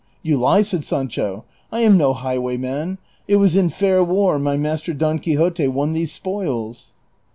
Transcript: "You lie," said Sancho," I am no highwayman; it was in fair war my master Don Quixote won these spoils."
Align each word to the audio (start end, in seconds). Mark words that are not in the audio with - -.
"You 0.23 0.37
lie," 0.37 0.63
said 0.63 0.83
Sancho," 0.83 1.45
I 1.71 1.81
am 1.81 1.95
no 1.95 2.13
highwayman; 2.15 2.97
it 3.27 3.35
was 3.35 3.55
in 3.55 3.69
fair 3.69 4.03
war 4.03 4.39
my 4.39 4.57
master 4.57 4.95
Don 4.95 5.19
Quixote 5.19 5.67
won 5.67 5.93
these 5.93 6.11
spoils." 6.11 6.91